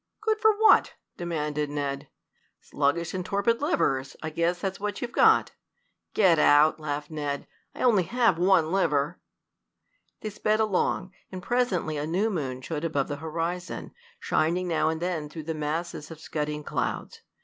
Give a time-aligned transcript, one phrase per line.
[0.19, 2.07] "Good for what?" demanded Ned.
[2.59, 4.15] "Sluggish and torpid livers.
[4.23, 5.51] I guess that's what you've got."
[6.15, 7.45] "Get out!" laughed Ned.
[7.75, 9.19] "I only have one liver."
[10.21, 14.99] They sped along, and presently a new moon showed above the horizon, shining now and
[15.03, 17.21] then through the masses of scudding clouds.